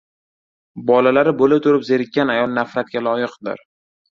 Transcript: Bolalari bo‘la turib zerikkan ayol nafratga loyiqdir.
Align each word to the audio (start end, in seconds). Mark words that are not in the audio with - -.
Bolalari 0.87 1.35
bo‘la 1.43 1.59
turib 1.67 1.85
zerikkan 1.91 2.35
ayol 2.37 2.59
nafratga 2.59 3.07
loyiqdir. 3.11 3.67